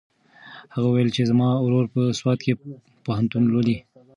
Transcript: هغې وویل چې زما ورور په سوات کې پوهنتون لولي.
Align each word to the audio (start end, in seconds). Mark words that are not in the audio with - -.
هغې 0.73 0.87
وویل 0.89 1.09
چې 1.15 1.21
زما 1.31 1.47
ورور 1.65 1.85
په 1.93 2.01
سوات 2.19 2.39
کې 2.45 2.53
پوهنتون 3.05 3.43
لولي. 3.51 3.77